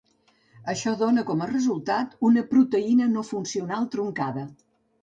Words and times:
Això 0.73 0.93
dóna 1.01 1.25
com 1.27 1.43
a 1.45 1.49
resultat 1.51 2.17
una 2.31 2.45
proteïna 2.55 3.13
no 3.13 3.27
funcional 3.33 3.91
truncada. 3.97 4.51